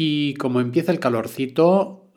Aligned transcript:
Y 0.00 0.34
como 0.34 0.60
empieza 0.60 0.92
el 0.92 1.00
calorcito 1.00 2.12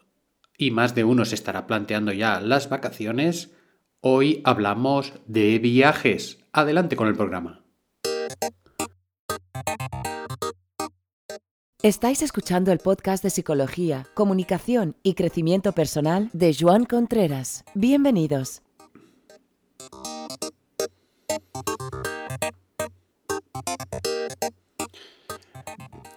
y 0.56 0.70
más 0.70 0.94
de 0.94 1.04
uno 1.04 1.26
se 1.26 1.34
estará 1.34 1.66
planteando 1.66 2.12
ya 2.14 2.40
las 2.40 2.70
vacaciones, 2.70 3.56
hoy 4.02 4.44
hablamos 4.44 5.14
de 5.26 5.58
viajes. 5.58 6.38
Adelante 6.54 6.96
con 6.96 7.08
el 7.08 7.16
programa. 7.16 7.66
Estáis 11.82 12.22
escuchando 12.22 12.72
el 12.72 12.78
podcast 12.78 13.24
de 13.24 13.32
Psicología, 13.32 14.06
Comunicación 14.14 14.96
y 15.02 15.16
Crecimiento 15.16 15.72
Personal 15.72 16.30
de 16.34 16.54
Joan 16.54 16.86
Contreras. 16.86 17.66
Bienvenidos. 17.74 18.62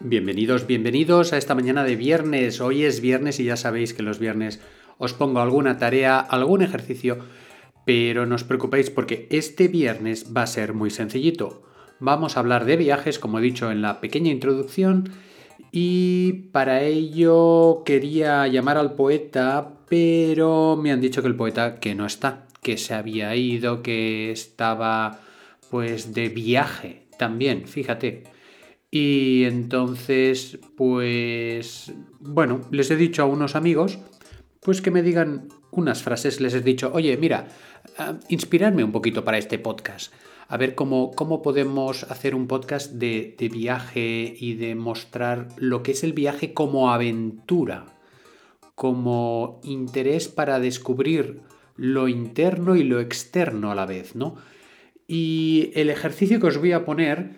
Bienvenidos, 0.07 0.66
bienvenidos 0.66 1.32
a 1.32 1.39
esta 1.39 1.55
mañana 1.55 1.82
de 1.82 1.96
viernes. 1.96 2.61
Hoy 2.61 2.85
es 2.85 3.00
viernes 3.00 3.40
y 3.40 3.44
ya 3.44 3.57
sabéis 3.57 3.94
que 3.94 4.03
los 4.03 4.18
viernes 4.18 4.61
os 4.99 5.14
pongo 5.14 5.40
alguna 5.40 5.79
tarea, 5.79 6.21
algún 6.21 6.61
ejercicio, 6.61 7.21
pero 7.86 8.27
no 8.27 8.35
os 8.35 8.44
preocupéis 8.44 8.90
porque 8.90 9.27
este 9.30 9.67
viernes 9.67 10.27
va 10.36 10.43
a 10.43 10.46
ser 10.46 10.75
muy 10.75 10.90
sencillito. 10.90 11.63
Vamos 12.00 12.36
a 12.36 12.40
hablar 12.40 12.67
de 12.67 12.77
viajes, 12.77 13.18
como 13.18 13.39
he 13.39 13.43
dicho 13.43 13.71
en 13.71 13.80
la 13.80 14.03
pequeña 14.03 14.30
introducción, 14.30 15.08
y 15.72 16.50
para 16.52 16.82
ello 16.82 17.82
quería 17.86 18.46
llamar 18.46 18.77
al 18.77 18.96
poeta, 18.96 19.79
pero 19.89 20.77
me 20.77 20.93
han 20.93 21.00
dicho 21.00 21.22
que 21.22 21.29
el 21.29 21.36
poeta 21.36 21.80
que 21.80 21.94
no 21.94 22.05
está, 22.05 22.44
que 22.61 22.77
se 22.77 22.93
había 22.93 23.35
ido, 23.36 23.82
que 23.82 24.30
estaba 24.32 25.21
pues 25.71 26.13
de 26.13 26.29
viaje 26.29 27.07
también, 27.16 27.66
fíjate. 27.66 28.33
Y 28.94 29.43
entonces, 29.43 30.61
pues, 30.76 31.93
bueno, 32.20 32.61
les 32.70 32.92
he 32.92 32.97
dicho 32.97 33.22
a 33.22 33.27
unos 33.27 33.56
amigos, 33.56 33.98
pues 34.62 34.80
que 34.80 34.92
me 34.92 35.02
digan 35.02 35.48
unas 35.72 36.05
frases, 36.05 36.41
les 36.41 36.55
he 36.55 36.60
dicho, 36.60 36.92
oye, 36.94 37.16
mira, 37.16 37.48
uh, 37.98 38.14
inspirarme 38.28 38.84
un 38.84 38.92
poquito 38.92 39.24
para 39.24 39.38
este 39.38 39.58
podcast, 39.58 40.14
a 40.46 40.56
ver 40.58 40.77
cómo, 40.77 41.10
cómo 41.10 41.42
podemos 41.42 42.04
hacer 42.04 42.36
un 42.36 42.46
podcast 42.46 42.92
de, 42.92 43.34
de 43.36 43.48
viaje 43.48 44.32
y 44.38 44.54
de 44.54 44.77
mostrar 44.77 45.48
lo 45.56 45.82
que 45.82 45.91
es 45.91 46.04
el 46.04 46.12
viaje 46.12 46.54
como 46.54 46.92
aventura, 46.92 47.86
como 48.76 49.60
interés 49.64 50.28
para 50.28 50.60
descubrir 50.60 51.41
lo 51.74 52.06
interno 52.06 52.76
y 52.76 52.84
lo 52.84 53.00
externo 53.00 53.72
a 53.72 53.74
la 53.74 53.86
vez, 53.86 54.14
¿no? 54.14 54.36
Y 55.06 55.70
el 55.74 55.91
ejercicio 55.91 56.41
que 56.41 56.47
os 56.47 56.58
voy 56.58 56.72
a 56.72 56.84
poner 56.84 57.30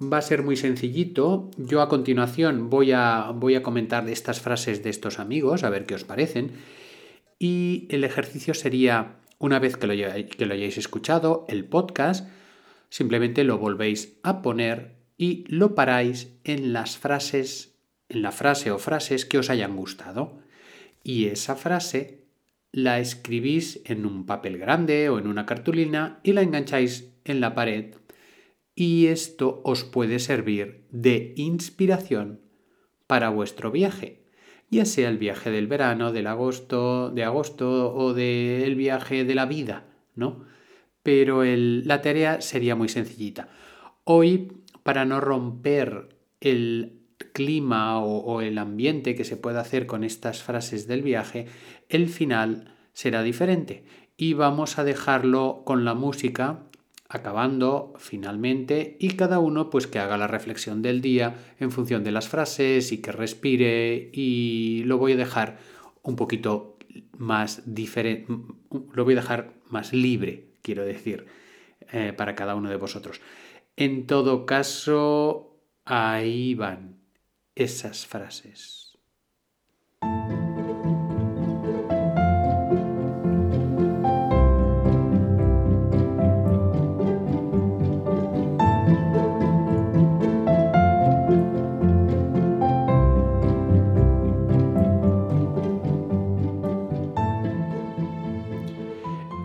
va 0.00 0.18
a 0.18 0.22
ser 0.22 0.42
muy 0.42 0.56
sencillito. 0.56 1.50
Yo 1.56 1.80
a 1.82 1.88
continuación 1.88 2.70
voy 2.70 2.92
a, 2.92 3.32
voy 3.34 3.54
a 3.54 3.62
comentar 3.62 4.08
estas 4.08 4.40
frases 4.40 4.82
de 4.82 4.90
estos 4.90 5.18
amigos, 5.18 5.64
a 5.64 5.70
ver 5.70 5.86
qué 5.86 5.94
os 5.94 6.04
parecen. 6.04 6.52
Y 7.38 7.86
el 7.90 8.04
ejercicio 8.04 8.54
sería, 8.54 9.16
una 9.38 9.58
vez 9.58 9.76
que 9.76 9.86
lo, 9.86 9.94
que 9.94 10.46
lo 10.46 10.54
hayáis 10.54 10.78
escuchado, 10.78 11.44
el 11.48 11.64
podcast, 11.64 12.28
simplemente 12.88 13.44
lo 13.44 13.58
volvéis 13.58 14.18
a 14.22 14.42
poner 14.42 14.96
y 15.16 15.44
lo 15.48 15.74
paráis 15.74 16.32
en 16.44 16.72
las 16.72 16.96
frases, 16.96 17.74
en 18.08 18.22
la 18.22 18.32
frase 18.32 18.70
o 18.70 18.78
frases 18.78 19.24
que 19.24 19.38
os 19.38 19.50
hayan 19.50 19.76
gustado. 19.76 20.38
Y 21.02 21.26
esa 21.26 21.56
frase 21.56 22.27
la 22.72 23.00
escribís 23.00 23.80
en 23.84 24.06
un 24.06 24.26
papel 24.26 24.58
grande 24.58 25.08
o 25.08 25.18
en 25.18 25.26
una 25.26 25.46
cartulina 25.46 26.20
y 26.22 26.32
la 26.32 26.42
engancháis 26.42 27.12
en 27.24 27.40
la 27.40 27.54
pared 27.54 27.94
y 28.74 29.06
esto 29.06 29.60
os 29.64 29.82
puede 29.82 30.20
servir 30.20 30.86
de 30.90 31.32
inspiración 31.36 32.40
para 33.08 33.28
vuestro 33.30 33.72
viaje, 33.72 34.22
ya 34.70 34.84
sea 34.84 35.08
el 35.08 35.18
viaje 35.18 35.50
del 35.50 35.66
verano, 35.66 36.12
del 36.12 36.28
agosto, 36.28 37.10
de 37.10 37.24
agosto 37.24 37.92
o 37.92 38.14
del 38.14 38.76
viaje 38.76 39.24
de 39.24 39.34
la 39.34 39.46
vida, 39.46 39.88
¿no? 40.14 40.44
Pero 41.02 41.42
la 41.44 42.02
tarea 42.02 42.40
sería 42.40 42.76
muy 42.76 42.88
sencillita. 42.88 43.48
Hoy, 44.04 44.52
para 44.84 45.04
no 45.04 45.20
romper 45.20 46.16
el 46.40 46.97
clima 47.32 48.00
o, 48.00 48.40
el 48.40 48.58
ambiente 48.58 49.14
que 49.14 49.24
se 49.24 49.36
puede 49.36 49.58
hacer 49.58 49.86
con 49.86 50.04
estas 50.04 50.42
frases 50.42 50.86
del 50.86 51.02
viaje, 51.02 51.46
el 51.88 52.08
final 52.08 52.74
será 52.92 53.22
diferente 53.22 53.84
y 54.16 54.32
vamos 54.34 54.78
a 54.78 54.84
dejarlo 54.84 55.62
con 55.64 55.84
la 55.84 55.94
música 55.94 56.64
acabando 57.08 57.94
finalmente 57.96 58.96
y 59.00 59.10
cada 59.10 59.38
uno 59.38 59.70
pues 59.70 59.86
que 59.86 59.98
haga 59.98 60.18
la 60.18 60.26
reflexión 60.26 60.82
del 60.82 61.00
día 61.00 61.36
en 61.58 61.70
función 61.70 62.04
de 62.04 62.12
las 62.12 62.28
frases 62.28 62.92
y 62.92 62.98
que 62.98 63.12
respire 63.12 64.10
y 64.12 64.82
lo 64.84 64.98
voy 64.98 65.12
a 65.12 65.16
dejar 65.16 65.58
un 66.02 66.16
poquito 66.16 66.76
más 67.16 67.62
diferente, 67.72 68.32
lo 68.92 69.04
voy 69.04 69.14
a 69.14 69.16
dejar 69.16 69.52
más 69.68 69.92
libre, 69.92 70.48
quiero 70.62 70.84
decir, 70.84 71.26
eh, 71.92 72.12
para 72.16 72.34
cada 72.34 72.54
uno 72.54 72.68
de 72.68 72.76
vosotros. 72.76 73.20
En 73.76 74.06
todo 74.06 74.44
caso, 74.44 75.56
ahí 75.84 76.54
van 76.54 76.97
esas 77.58 78.06
frases. 78.06 78.96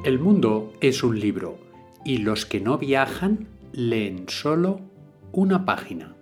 El 0.03 0.19
mundo 0.19 0.71
es 0.81 1.01
un 1.01 1.19
libro 1.19 1.57
y 2.05 2.17
los 2.17 2.45
que 2.45 2.59
no 2.59 2.77
viajan 2.77 3.47
leen 3.71 4.25
solo 4.29 4.81
una 5.31 5.65
página. 5.65 6.13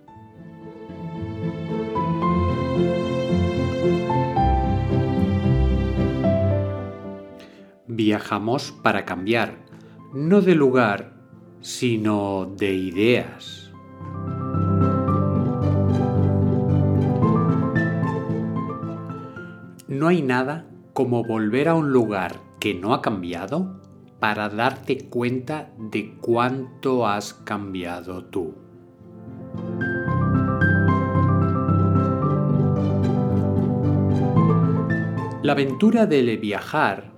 Viajamos 7.94 8.72
para 8.72 9.04
cambiar, 9.04 9.66
no 10.14 10.40
de 10.40 10.54
lugar, 10.54 11.12
sino 11.60 12.46
de 12.56 12.72
ideas. 12.72 13.70
No 19.88 20.08
hay 20.08 20.22
nada 20.22 20.70
como 20.94 21.22
volver 21.22 21.68
a 21.68 21.74
un 21.74 21.92
lugar 21.92 22.40
que 22.60 22.72
no 22.72 22.94
ha 22.94 23.02
cambiado 23.02 23.82
para 24.20 24.48
darte 24.48 25.10
cuenta 25.10 25.74
de 25.76 26.14
cuánto 26.18 27.06
has 27.06 27.34
cambiado 27.34 28.24
tú. 28.24 28.54
La 35.42 35.52
aventura 35.52 36.06
del 36.06 36.38
viajar 36.38 37.11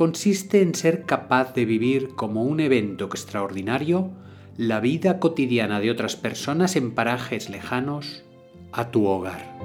consiste 0.00 0.62
en 0.62 0.74
ser 0.74 1.02
capaz 1.04 1.52
de 1.52 1.66
vivir 1.66 2.14
como 2.14 2.42
un 2.44 2.60
evento 2.60 3.04
extraordinario 3.04 4.10
la 4.56 4.80
vida 4.80 5.18
cotidiana 5.18 5.78
de 5.78 5.90
otras 5.90 6.16
personas 6.16 6.74
en 6.74 6.92
parajes 6.92 7.50
lejanos 7.50 8.24
a 8.72 8.90
tu 8.90 9.04
hogar. 9.04 9.58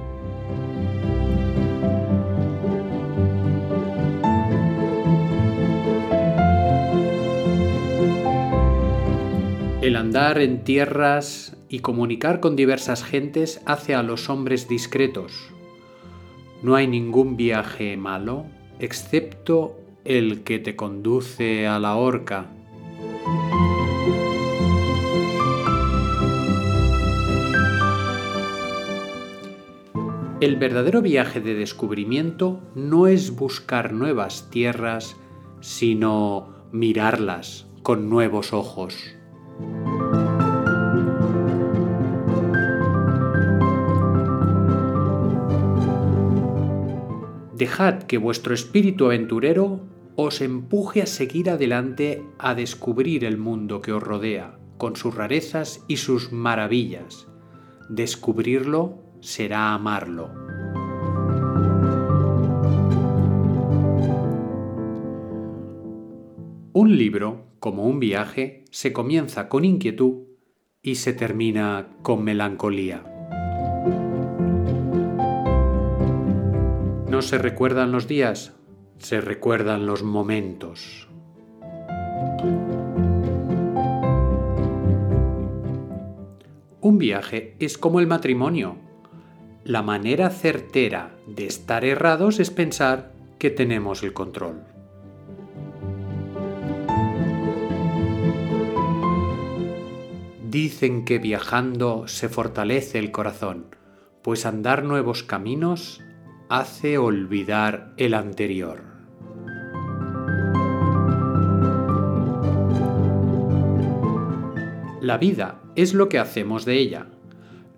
El 9.81 9.95
andar 9.95 10.39
en 10.39 10.65
tierras 10.65 11.55
y 11.69 11.79
comunicar 11.79 12.41
con 12.41 12.57
diversas 12.57 13.05
gentes 13.05 13.61
hace 13.65 13.95
a 13.95 14.03
los 14.03 14.29
hombres 14.29 14.67
discretos. 14.67 15.31
No 16.61 16.75
hay 16.75 16.87
ningún 16.87 17.37
viaje 17.37 17.95
malo 17.95 18.47
excepto 18.79 19.77
el 20.05 20.43
que 20.43 20.59
te 20.59 20.75
conduce 20.75 21.67
a 21.67 21.79
la 21.79 21.95
horca. 21.95 22.51
El 30.41 30.57
verdadero 30.57 31.01
viaje 31.01 31.41
de 31.41 31.55
descubrimiento 31.55 32.61
no 32.75 33.07
es 33.07 33.35
buscar 33.35 33.93
nuevas 33.93 34.51
tierras, 34.51 35.17
sino 35.59 36.53
mirarlas 36.71 37.67
con 37.81 38.09
nuevos 38.09 38.53
ojos. 38.53 39.15
Dejad 47.55 48.03
que 48.03 48.17
vuestro 48.17 48.53
espíritu 48.53 49.05
aventurero 49.05 49.94
os 50.15 50.41
empuje 50.41 51.01
a 51.01 51.05
seguir 51.05 51.49
adelante 51.49 52.23
a 52.37 52.55
descubrir 52.55 53.25
el 53.25 53.37
mundo 53.37 53.81
que 53.81 53.91
os 53.91 54.01
rodea, 54.01 54.57
con 54.77 54.95
sus 54.95 55.13
rarezas 55.13 55.83
y 55.87 55.97
sus 55.97 56.31
maravillas. 56.31 57.27
Descubrirlo 57.89 59.03
será 59.19 59.73
amarlo. 59.73 60.31
Un 66.71 66.97
libro, 66.97 67.47
como 67.59 67.85
un 67.85 67.99
viaje, 67.99 68.65
se 68.71 68.93
comienza 68.93 69.49
con 69.49 69.65
inquietud 69.65 70.23
y 70.81 70.95
se 70.95 71.13
termina 71.13 71.89
con 72.03 72.23
melancolía. 72.23 73.03
No 77.09 77.21
se 77.21 77.37
recuerdan 77.37 77.91
los 77.91 78.07
días, 78.07 78.55
se 78.97 79.21
recuerdan 79.21 79.85
los 79.85 80.03
momentos. 80.03 81.07
Un 86.81 86.97
viaje 86.99 87.55
es 87.59 87.77
como 87.77 87.99
el 87.99 88.07
matrimonio. 88.07 88.77
La 89.63 89.81
manera 89.81 90.29
certera 90.29 91.15
de 91.25 91.47
estar 91.47 91.83
errados 91.83 92.39
es 92.39 92.51
pensar 92.51 93.11
que 93.39 93.49
tenemos 93.49 94.03
el 94.03 94.13
control. 94.13 94.63
Dicen 100.47 101.05
que 101.05 101.17
viajando 101.17 102.07
se 102.07 102.29
fortalece 102.29 102.99
el 102.99 103.11
corazón, 103.11 103.75
pues 104.21 104.45
andar 104.45 104.83
nuevos 104.83 105.23
caminos 105.23 106.01
hace 106.49 106.97
olvidar 106.97 107.93
el 107.97 108.13
anterior. 108.13 108.83
La 115.01 115.17
vida 115.17 115.61
es 115.75 115.93
lo 115.93 116.09
que 116.09 116.19
hacemos 116.19 116.65
de 116.65 116.77
ella. 116.77 117.07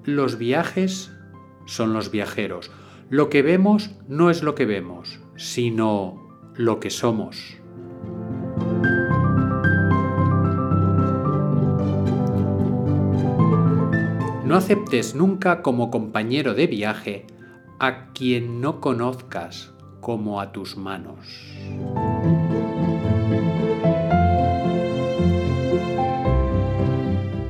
Los 0.03 0.37
viajes 0.37 1.11
son 1.65 1.93
los 1.93 2.11
viajeros. 2.11 2.71
Lo 3.09 3.29
que 3.29 3.41
vemos 3.41 3.91
no 4.07 4.29
es 4.29 4.43
lo 4.43 4.55
que 4.55 4.65
vemos, 4.65 5.19
sino 5.35 6.41
lo 6.55 6.79
que 6.79 6.89
somos. 6.89 7.57
No 14.45 14.55
aceptes 14.55 15.15
nunca 15.15 15.61
como 15.61 15.91
compañero 15.91 16.53
de 16.53 16.67
viaje 16.67 17.25
a 17.79 18.11
quien 18.13 18.59
no 18.59 18.81
conozcas 18.81 19.71
como 19.99 20.41
a 20.41 20.51
tus 20.51 20.77
manos. 20.77 21.19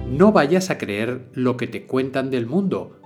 No 0.10 0.32
vayas 0.32 0.70
a 0.70 0.78
creer 0.78 1.30
lo 1.34 1.56
que 1.56 1.68
te 1.68 1.86
cuentan 1.86 2.32
del 2.32 2.48
mundo, 2.48 3.00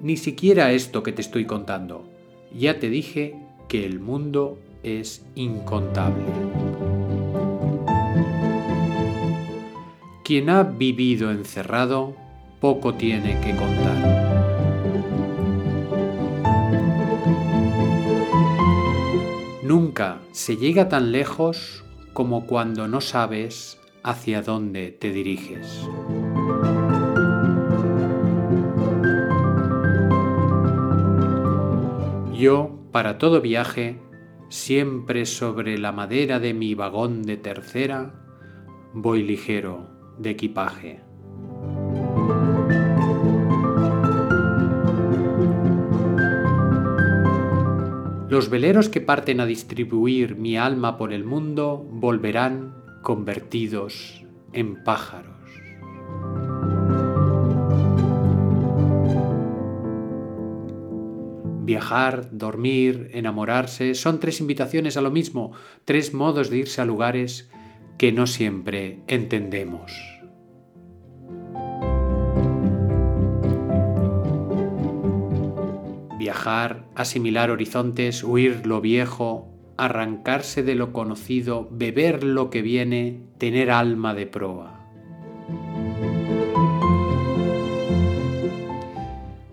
ni 0.00 0.16
siquiera 0.16 0.72
esto 0.72 1.02
que 1.02 1.12
te 1.12 1.22
estoy 1.22 1.46
contando. 1.46 2.08
Ya 2.52 2.78
te 2.78 2.88
dije 2.90 3.34
que 3.68 3.84
el 3.86 3.98
mundo 3.98 4.58
es 4.82 5.26
incontable. 5.34 6.24
Quien 10.22 10.50
ha 10.50 10.62
vivido 10.62 11.30
encerrado, 11.30 12.14
poco 12.60 12.94
tiene 12.94 13.40
que 13.40 13.56
contar. 13.56 14.63
Nunca 19.64 20.20
se 20.30 20.58
llega 20.58 20.90
tan 20.90 21.10
lejos 21.10 21.86
como 22.12 22.44
cuando 22.44 22.86
no 22.86 23.00
sabes 23.00 23.80
hacia 24.02 24.42
dónde 24.42 24.90
te 24.90 25.10
diriges. 25.10 25.88
Yo, 32.34 32.78
para 32.92 33.16
todo 33.16 33.40
viaje, 33.40 33.98
siempre 34.50 35.24
sobre 35.24 35.78
la 35.78 35.92
madera 35.92 36.40
de 36.40 36.52
mi 36.52 36.74
vagón 36.74 37.22
de 37.22 37.38
tercera, 37.38 38.22
voy 38.92 39.22
ligero 39.22 39.88
de 40.18 40.28
equipaje. 40.28 41.03
Los 48.34 48.50
veleros 48.50 48.88
que 48.88 49.00
parten 49.00 49.38
a 49.38 49.46
distribuir 49.46 50.34
mi 50.34 50.56
alma 50.56 50.96
por 50.98 51.12
el 51.12 51.22
mundo 51.22 51.86
volverán 51.88 52.74
convertidos 53.00 54.24
en 54.52 54.82
pájaros. 54.82 55.36
Viajar, 61.64 62.28
dormir, 62.32 63.08
enamorarse 63.12 63.94
son 63.94 64.18
tres 64.18 64.40
invitaciones 64.40 64.96
a 64.96 65.00
lo 65.00 65.12
mismo, 65.12 65.52
tres 65.84 66.12
modos 66.12 66.50
de 66.50 66.56
irse 66.56 66.80
a 66.80 66.84
lugares 66.84 67.48
que 67.98 68.10
no 68.10 68.26
siempre 68.26 68.98
entendemos. 69.06 69.92
Viajar, 76.24 76.86
asimilar 76.94 77.50
horizontes, 77.50 78.24
huir 78.24 78.66
lo 78.66 78.80
viejo, 78.80 79.46
arrancarse 79.76 80.62
de 80.62 80.74
lo 80.74 80.90
conocido, 80.90 81.68
beber 81.70 82.24
lo 82.24 82.48
que 82.48 82.62
viene, 82.62 83.20
tener 83.36 83.70
alma 83.70 84.14
de 84.14 84.26
proa. 84.26 84.80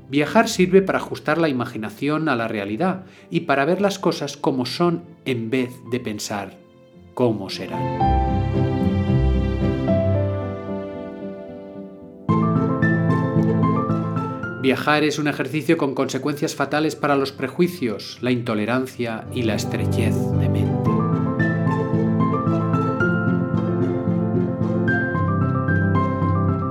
Viajar 0.07 0.47
sirve 0.47 0.81
para 0.81 0.99
ajustar 0.99 1.39
la 1.39 1.49
imaginación 1.49 2.29
a 2.29 2.37
la 2.37 2.47
realidad 2.47 3.03
y 3.29 3.41
para 3.41 3.65
ver 3.65 3.81
las 3.81 3.99
cosas 3.99 4.37
como 4.37 4.65
son 4.65 5.03
en 5.25 5.49
vez 5.49 5.73
de 5.91 5.99
pensar 5.99 6.57
cómo 7.13 7.49
serán. 7.49 8.20
Viajar 14.61 15.03
es 15.03 15.17
un 15.17 15.27
ejercicio 15.27 15.75
con 15.75 15.95
consecuencias 15.95 16.53
fatales 16.53 16.95
para 16.95 17.15
los 17.15 17.31
prejuicios, 17.31 18.19
la 18.21 18.29
intolerancia 18.29 19.25
y 19.33 19.41
la 19.41 19.55
estrechez 19.55 20.13
de 20.13 20.49
mente. 20.49 20.91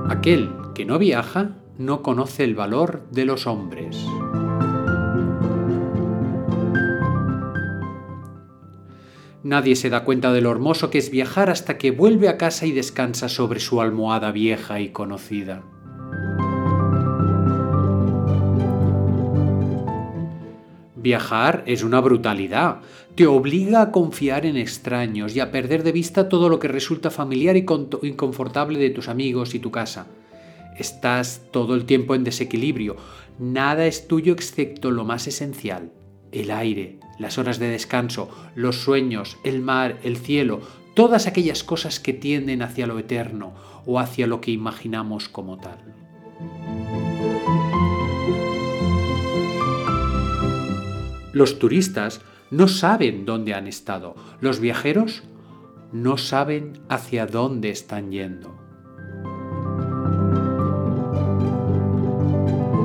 Aquel 0.07 0.51
que 0.73 0.85
no 0.85 0.99
viaja 0.99 1.57
no 1.77 2.01
conoce 2.01 2.45
el 2.45 2.55
valor 2.55 3.03
de 3.11 3.25
los 3.25 3.45
hombres. 3.45 3.97
Nadie 9.43 9.75
se 9.75 9.89
da 9.89 10.05
cuenta 10.05 10.31
de 10.31 10.39
lo 10.39 10.49
hermoso 10.49 10.89
que 10.89 10.99
es 10.99 11.11
viajar 11.11 11.49
hasta 11.49 11.77
que 11.77 11.91
vuelve 11.91 12.29
a 12.29 12.37
casa 12.37 12.65
y 12.65 12.71
descansa 12.71 13.27
sobre 13.27 13.59
su 13.59 13.81
almohada 13.81 14.31
vieja 14.31 14.79
y 14.79 14.91
conocida. 14.93 15.63
Viajar 21.01 21.63
es 21.65 21.83
una 21.83 21.99
brutalidad. 21.99 22.81
Te 23.15 23.25
obliga 23.25 23.81
a 23.81 23.91
confiar 23.91 24.45
en 24.45 24.55
extraños 24.55 25.35
y 25.35 25.39
a 25.39 25.49
perder 25.49 25.81
de 25.81 25.91
vista 25.91 26.29
todo 26.29 26.47
lo 26.47 26.59
que 26.59 26.67
resulta 26.67 27.09
familiar 27.09 27.57
y 27.57 27.65
inconfortable 28.03 28.77
de 28.77 28.91
tus 28.91 29.09
amigos 29.09 29.55
y 29.55 29.59
tu 29.59 29.71
casa. 29.71 30.05
Estás 30.77 31.41
todo 31.49 31.73
el 31.73 31.85
tiempo 31.85 32.13
en 32.13 32.23
desequilibrio. 32.23 32.97
Nada 33.39 33.87
es 33.87 34.07
tuyo 34.07 34.31
excepto 34.31 34.91
lo 34.91 35.03
más 35.03 35.25
esencial. 35.25 35.91
El 36.31 36.51
aire, 36.51 36.99
las 37.17 37.39
horas 37.39 37.57
de 37.57 37.69
descanso, 37.69 38.29
los 38.53 38.75
sueños, 38.75 39.39
el 39.43 39.59
mar, 39.59 39.97
el 40.03 40.17
cielo, 40.17 40.61
todas 40.93 41.25
aquellas 41.25 41.63
cosas 41.63 41.99
que 41.99 42.13
tienden 42.13 42.61
hacia 42.61 42.85
lo 42.85 42.99
eterno 42.99 43.55
o 43.87 43.99
hacia 43.99 44.27
lo 44.27 44.39
que 44.39 44.51
imaginamos 44.51 45.29
como 45.29 45.57
tal. 45.57 46.00
Los 51.33 51.59
turistas 51.59 52.21
no 52.49 52.67
saben 52.67 53.25
dónde 53.25 53.53
han 53.53 53.67
estado. 53.67 54.15
Los 54.41 54.59
viajeros 54.59 55.23
no 55.93 56.17
saben 56.17 56.79
hacia 56.89 57.25
dónde 57.25 57.69
están 57.69 58.11
yendo. 58.11 58.59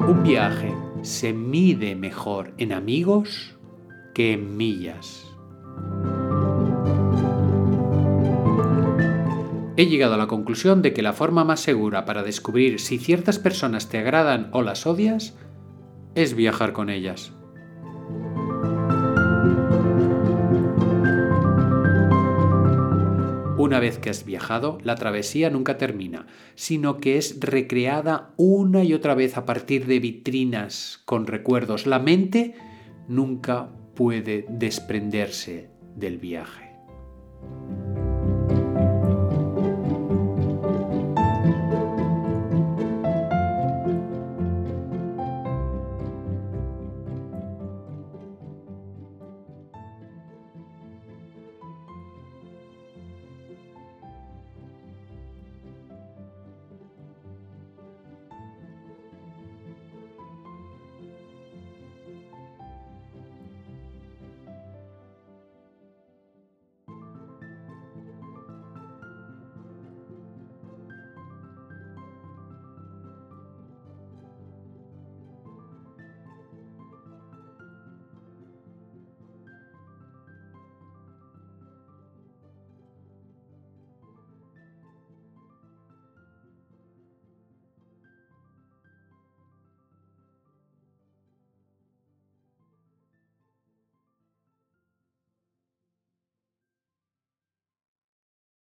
Un 0.08 0.22
viaje 0.22 0.72
se 1.02 1.32
mide 1.32 1.96
mejor 1.96 2.52
en 2.58 2.72
amigos 2.72 3.56
que 4.14 4.32
en 4.32 4.56
millas. 4.56 5.24
He 9.76 9.86
llegado 9.86 10.14
a 10.14 10.16
la 10.16 10.26
conclusión 10.26 10.80
de 10.80 10.94
que 10.94 11.02
la 11.02 11.12
forma 11.12 11.44
más 11.44 11.60
segura 11.60 12.04
para 12.04 12.22
descubrir 12.22 12.80
si 12.80 12.98
ciertas 12.98 13.38
personas 13.38 13.88
te 13.88 13.98
agradan 13.98 14.48
o 14.52 14.62
las 14.62 14.86
odias 14.86 15.36
es 16.14 16.34
viajar 16.34 16.72
con 16.72 16.88
ellas. 16.88 17.32
Una 23.58 23.80
vez 23.80 23.98
que 23.98 24.10
has 24.10 24.26
viajado, 24.26 24.76
la 24.82 24.96
travesía 24.96 25.48
nunca 25.48 25.78
termina, 25.78 26.26
sino 26.56 26.98
que 26.98 27.16
es 27.16 27.40
recreada 27.40 28.34
una 28.36 28.84
y 28.84 28.92
otra 28.92 29.14
vez 29.14 29.38
a 29.38 29.46
partir 29.46 29.86
de 29.86 29.98
vitrinas 29.98 31.00
con 31.06 31.26
recuerdos. 31.26 31.86
La 31.86 31.98
mente 31.98 32.54
nunca 33.08 33.70
puede 33.94 34.44
desprenderse 34.50 35.70
del 35.94 36.18
viaje. 36.18 36.65